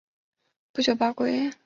[0.73, 1.51] 不久罢归。